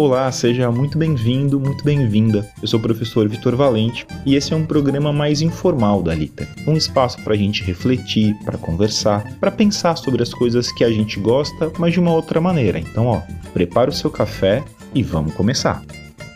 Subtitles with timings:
[0.00, 2.48] Olá, seja muito bem-vindo, muito bem-vinda.
[2.62, 6.46] Eu sou o professor Vitor Valente e esse é um programa mais informal da Lita.
[6.68, 10.90] Um espaço para a gente refletir, para conversar, para pensar sobre as coisas que a
[10.92, 12.78] gente gosta, mas de uma outra maneira.
[12.78, 13.22] Então, ó,
[13.52, 14.62] prepara o seu café
[14.94, 15.82] e vamos começar.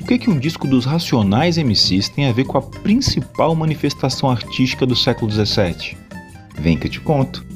[0.00, 4.29] O que, que um disco dos Racionais MCs tem a ver com a principal manifestação
[4.29, 5.96] artística do século XVII?
[6.58, 7.52] Vem que eu te conto.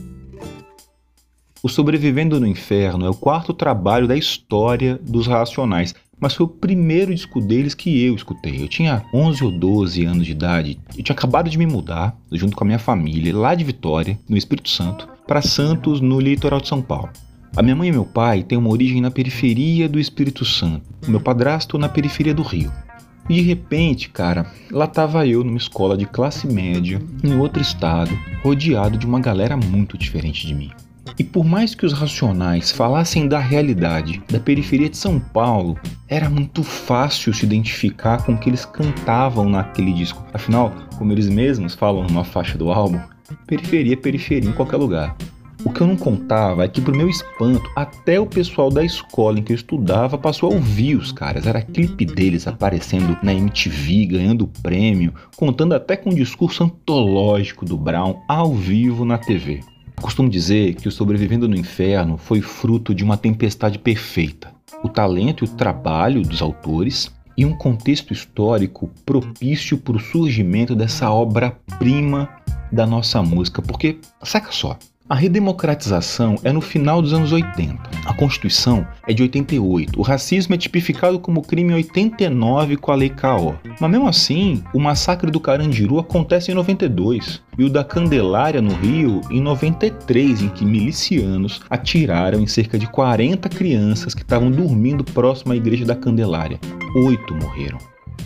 [1.67, 6.49] O Sobrevivendo no Inferno é o quarto trabalho da história dos Racionais, mas foi o
[6.49, 8.63] primeiro disco deles que eu escutei.
[8.63, 12.57] Eu tinha 11 ou 12 anos de idade, eu tinha acabado de me mudar, junto
[12.57, 16.68] com a minha família, lá de Vitória, no Espírito Santo, para Santos, no litoral de
[16.68, 17.11] São Paulo.
[17.57, 21.11] A minha mãe e meu pai têm uma origem na periferia do Espírito Santo, o
[21.11, 22.71] meu padrasto na periferia do Rio.
[23.29, 28.17] E de repente, cara, lá estava eu numa escola de classe média, em outro estado,
[28.45, 30.71] rodeado de uma galera muito diferente de mim.
[31.19, 36.29] E por mais que os racionais falassem da realidade da periferia de São Paulo, era
[36.29, 40.25] muito fácil se identificar com o que eles cantavam naquele disco.
[40.35, 43.01] Afinal, como eles mesmos falam numa faixa do álbum,
[43.47, 45.17] periferia é periferia em qualquer lugar.
[45.65, 49.41] O que eu não contava é que, pro meu espanto, até o pessoal da escola
[49.41, 51.45] em que eu estudava passou a ouvir os caras.
[51.45, 57.77] Era clipe deles aparecendo na MTV, ganhando prêmio, contando até com um discurso antológico do
[57.77, 59.61] Brown ao vivo na TV.
[60.00, 64.52] Costumo dizer que o Sobrevivendo no Inferno foi fruto de uma tempestade perfeita.
[64.83, 70.74] O talento e o trabalho dos autores e um contexto histórico propício para o surgimento
[70.74, 72.28] dessa obra-prima
[72.72, 73.61] da nossa música.
[73.61, 74.78] Porque, saca só,
[75.09, 77.79] a redemocratização é no final dos anos 80.
[78.05, 79.98] A Constituição é de 88.
[79.98, 83.57] O racismo é tipificado como crime em 89 com a Lei KO.
[83.81, 88.75] Mas mesmo assim, o massacre do Carandiru acontece em 92 e o da Candelária no
[88.75, 95.05] Rio em 93, em que milicianos atiraram em cerca de 40 crianças que estavam dormindo
[95.05, 96.59] próximo à igreja da Candelária.
[96.97, 97.79] Oito morreram.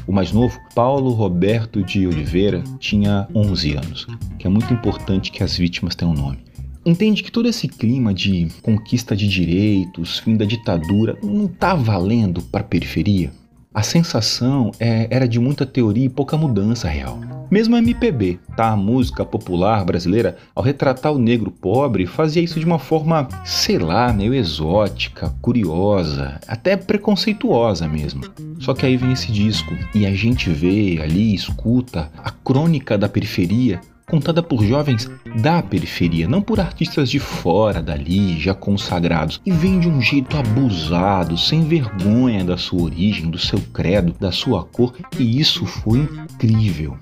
[0.07, 4.07] O mais novo, Paulo Roberto de Oliveira, tinha 11 anos,
[4.39, 6.51] que é muito importante que as vítimas tenham nome
[6.85, 12.43] entende que todo esse clima de conquista de direitos, fim da ditadura, não está valendo
[12.43, 13.33] para a periferia?
[13.73, 17.21] A sensação é, era de muita teoria e pouca mudança real.
[17.49, 18.71] Mesmo a MPB, tá?
[18.71, 23.79] A música popular brasileira, ao retratar o negro pobre, fazia isso de uma forma, sei
[23.79, 28.23] lá, meio exótica, curiosa, até preconceituosa mesmo.
[28.59, 33.09] Só que aí vem esse disco e a gente vê ali, escuta a crônica da
[33.09, 33.81] periferia
[34.11, 35.09] contada por jovens
[35.41, 40.37] da periferia, não por artistas de fora dali, já consagrados, e vem de um jeito
[40.37, 46.01] abusado, sem vergonha da sua origem, do seu credo, da sua cor, e isso foi
[46.01, 46.99] incrível.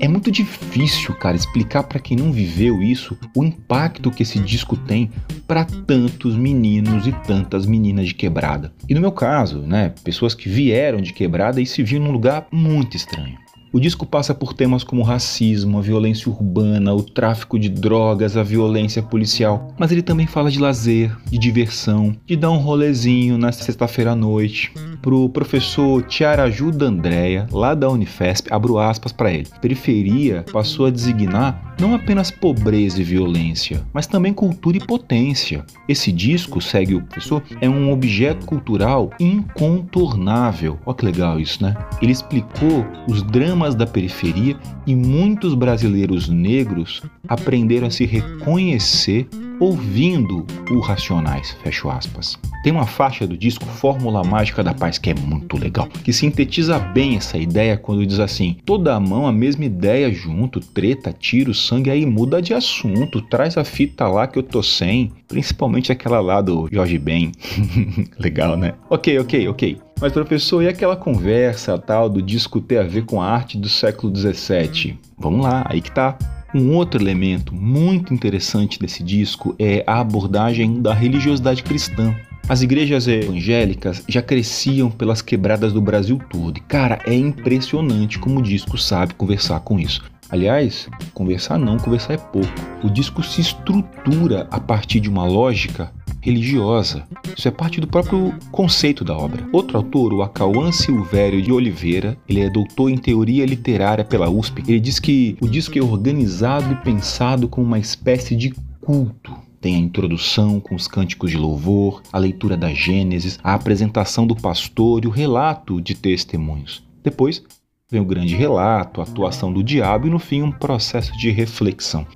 [0.00, 4.76] É muito difícil, cara, explicar para quem não viveu isso o impacto que esse disco
[4.76, 5.10] tem
[5.46, 8.72] para tantos meninos e tantas meninas de quebrada.
[8.88, 12.46] E no meu caso, né, pessoas que vieram de quebrada e se viram num lugar
[12.52, 13.47] muito estranho.
[13.70, 18.42] O disco passa por temas como racismo, a violência urbana, o tráfico de drogas, a
[18.42, 23.52] violência policial, mas ele também fala de lazer, de diversão, de dar um rolezinho na
[23.52, 24.72] sexta-feira à noite.
[25.02, 29.46] Pro professor Tiaraju Andréia, lá da Unifesp, abro aspas para ele.
[29.60, 35.64] Periferia passou a designar não apenas pobreza e violência, mas também cultura e potência.
[35.88, 40.78] Esse disco, segue o professor, é um objeto cultural incontornável.
[40.84, 41.76] Olha que legal isso, né?
[42.02, 49.28] Ele explicou os dramas da periferia e muitos brasileiros negros aprenderam a se reconhecer
[49.60, 52.38] ouvindo o Racionais, fecho aspas.
[52.62, 56.78] Tem uma faixa do disco Fórmula Mágica da Paz que é muito legal, que sintetiza
[56.78, 61.54] bem essa ideia quando diz assim: toda a mão a mesma ideia junto, treta, tiro,
[61.54, 66.20] sangue, aí muda de assunto, traz a fita lá que eu tô sem, principalmente aquela
[66.20, 67.32] lá do Jorge Ben.
[68.18, 68.74] legal, né?
[68.90, 69.78] Ok, ok, ok.
[70.00, 73.68] Mas professor, e aquela conversa tal do disco ter a ver com a arte do
[73.68, 74.96] século 17?
[75.18, 76.16] Vamos lá, aí que tá.
[76.54, 82.14] Um outro elemento muito interessante desse disco é a abordagem da religiosidade cristã.
[82.48, 86.56] As igrejas evangélicas já cresciam pelas quebradas do Brasil todo.
[86.56, 90.02] E, cara, é impressionante como o disco sabe conversar com isso.
[90.30, 92.48] Aliás, conversar não, conversar é pouco.
[92.84, 97.04] O disco se estrutura a partir de uma lógica religiosa.
[97.36, 99.48] Isso é parte do próprio conceito da obra.
[99.52, 104.62] Outro autor, o Acauã Silvério de Oliveira, ele é doutor em teoria literária pela USP.
[104.66, 109.32] Ele diz que o disco é organizado e pensado como uma espécie de culto.
[109.60, 114.36] Tem a introdução com os cânticos de louvor, a leitura da Gênesis, a apresentação do
[114.36, 116.82] pastor e o relato de testemunhos.
[117.02, 117.42] Depois
[117.90, 122.06] vem o grande relato, a atuação do diabo e no fim um processo de reflexão.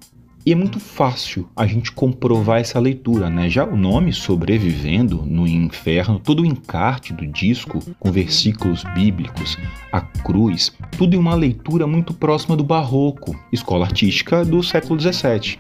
[0.45, 3.49] E é muito fácil a gente comprovar essa leitura, né?
[3.49, 9.57] Já o nome Sobrevivendo no Inferno, todo o encarte do disco, com versículos bíblicos,
[9.93, 15.59] a cruz, tudo em uma leitura muito próxima do barroco, escola artística do século XVII.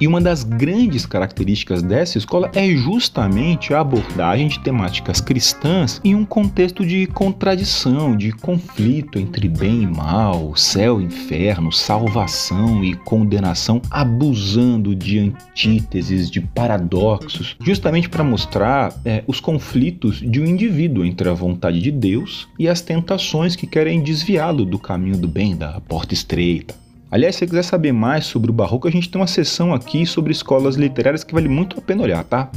[0.00, 6.14] E uma das grandes características dessa escola é justamente a abordagem de temáticas cristãs em
[6.14, 12.94] um contexto de contradição, de conflito entre bem e mal, céu e inferno, salvação e
[12.96, 21.04] condenação, abusando de antíteses, de paradoxos, justamente para mostrar é, os conflitos de um indivíduo
[21.04, 25.56] entre a vontade de Deus e as tentações que querem desviá-lo do caminho do bem,
[25.56, 26.83] da porta estreita.
[27.14, 30.04] Aliás, se você quiser saber mais sobre o Barroco, a gente tem uma sessão aqui
[30.04, 32.50] sobre escolas literárias que vale muito a pena olhar, tá?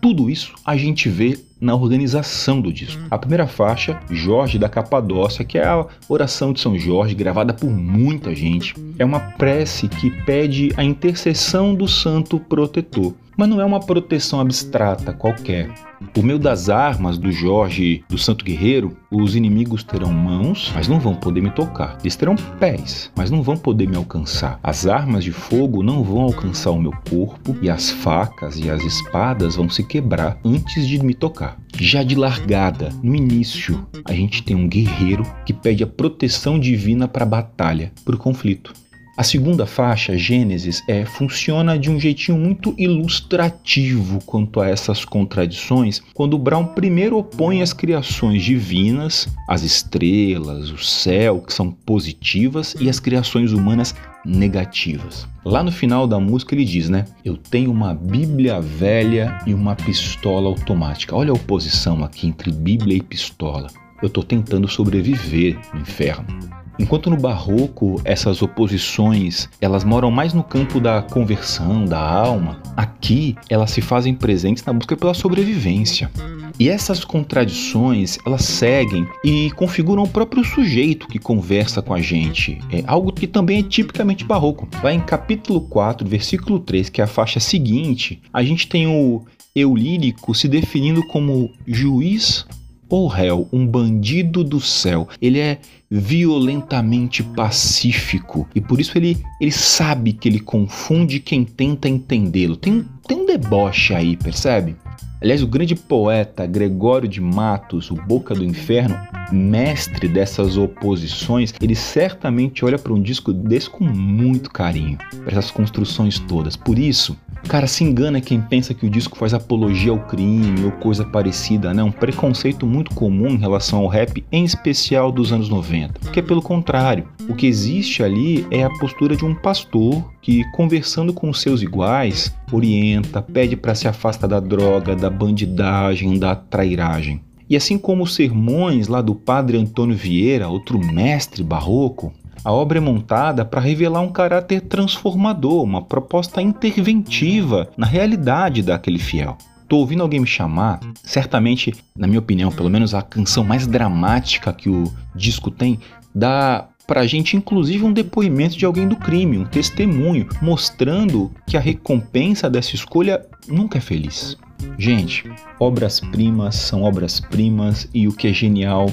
[0.00, 3.02] Tudo isso a gente vê na organização do disco.
[3.10, 7.68] A primeira faixa, Jorge da Capadócia, que é a oração de São Jorge, gravada por
[7.68, 13.12] muita gente, é uma prece que pede a intercessão do santo protetor.
[13.36, 15.68] Mas não é uma proteção abstrata qualquer.
[16.12, 20.98] Por meio das armas do Jorge do Santo Guerreiro, os inimigos terão mãos, mas não
[20.98, 21.98] vão poder me tocar.
[22.00, 24.58] Eles terão pés, mas não vão poder me alcançar.
[24.60, 28.82] As armas de fogo não vão alcançar o meu corpo, e as facas e as
[28.82, 31.56] espadas vão se quebrar antes de me tocar.
[31.78, 37.06] Já de largada, no início, a gente tem um guerreiro que pede a proteção divina
[37.06, 38.72] para a batalha, para o conflito.
[39.20, 46.00] A segunda faixa, Gênesis, é, funciona de um jeitinho muito ilustrativo quanto a essas contradições,
[46.14, 52.88] quando Brown primeiro opõe as criações divinas, as estrelas, o céu, que são positivas, e
[52.88, 53.94] as criações humanas
[54.24, 55.28] negativas.
[55.44, 57.04] Lá no final da música ele diz, né?
[57.22, 61.14] Eu tenho uma Bíblia velha e uma pistola automática.
[61.14, 63.66] Olha a oposição aqui entre Bíblia e pistola.
[64.00, 66.59] Eu estou tentando sobreviver no inferno.
[66.80, 73.36] Enquanto no barroco essas oposições elas moram mais no campo da conversão, da alma, aqui
[73.50, 76.10] elas se fazem presentes na busca pela sobrevivência.
[76.58, 82.58] E essas contradições elas seguem e configuram o próprio sujeito que conversa com a gente.
[82.72, 84.66] É algo que também é tipicamente barroco.
[84.80, 89.22] Vai em capítulo 4, versículo 3, que é a faixa seguinte, a gente tem o
[89.54, 92.46] eu lírico se definindo como juiz
[92.90, 95.08] ou réu, um bandido do céu.
[95.22, 95.58] Ele é
[95.90, 102.56] violentamente pacífico e por isso ele, ele sabe que ele confunde quem tenta entendê-lo.
[102.56, 104.76] Tem, tem um deboche aí, percebe?
[105.22, 108.98] Aliás, o grande poeta Gregório de Matos, o Boca do Inferno,
[109.30, 115.50] mestre dessas oposições, ele certamente olha para um disco desse com muito carinho, para essas
[115.50, 116.56] construções todas.
[116.56, 120.70] Por isso, Cara, se engana quem pensa que o disco faz apologia ao crime ou
[120.72, 121.82] coisa parecida, né?
[121.82, 126.00] Um preconceito muito comum em relação ao rap, em especial dos anos 90.
[126.00, 131.12] Porque, pelo contrário, o que existe ali é a postura de um pastor que, conversando
[131.12, 137.20] com seus iguais, orienta, pede para se afastar da droga, da bandidagem, da trairagem.
[137.48, 142.12] E assim como os sermões lá do padre Antônio Vieira, outro mestre barroco,
[142.44, 148.98] a obra é montada para revelar um caráter transformador, uma proposta interventiva na realidade daquele
[148.98, 149.36] fiel.
[149.68, 154.52] Tô ouvindo alguém me chamar, certamente, na minha opinião, pelo menos a canção mais dramática
[154.52, 155.78] que o disco tem,
[156.14, 161.60] dá pra gente inclusive um depoimento de alguém do crime, um testemunho, mostrando que a
[161.60, 164.36] recompensa dessa escolha nunca é feliz.
[164.76, 168.90] Gente, obras-primas são obras-primas e o que é genial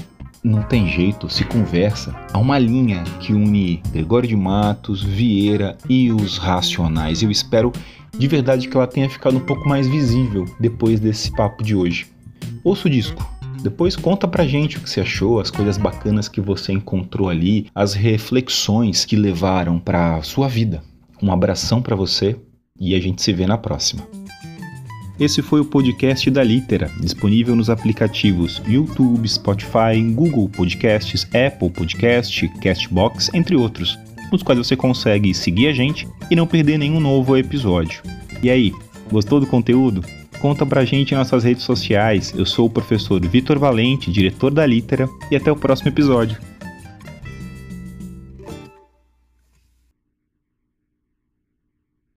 [0.48, 2.16] não tem jeito, se conversa.
[2.34, 7.22] Há uma linha que une Gregório de Matos, Vieira e os Racionais.
[7.22, 7.72] Eu espero
[8.18, 12.08] de verdade que ela tenha ficado um pouco mais visível depois desse papo de hoje.
[12.64, 13.26] Ouça o disco.
[13.62, 17.68] Depois conta pra gente o que você achou, as coisas bacanas que você encontrou ali,
[17.74, 20.82] as reflexões que levaram pra sua vida.
[21.22, 22.36] Um abração para você
[22.80, 24.08] e a gente se vê na próxima.
[25.20, 32.48] Esse foi o podcast da Litera, disponível nos aplicativos YouTube, Spotify, Google Podcasts, Apple Podcast,
[32.62, 33.98] Castbox, entre outros,
[34.32, 38.04] nos quais você consegue seguir a gente e não perder nenhum novo episódio.
[38.44, 38.72] E aí,
[39.12, 40.04] gostou do conteúdo?
[40.40, 42.32] Conta pra gente em nossas redes sociais.
[42.38, 46.38] Eu sou o professor Vitor Valente, diretor da Litera, e até o próximo episódio.